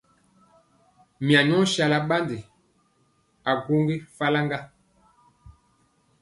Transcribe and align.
Mya 1.25 1.39
nyɔ 1.47 1.59
sala 1.73 1.97
ɓandi 2.07 2.37
akwagɔ 3.51 3.95
falk 4.17 4.41
ŋga. 4.45 4.59